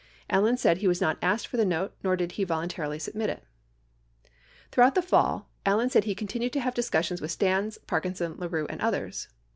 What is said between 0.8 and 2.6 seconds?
was not asked for the note nor did he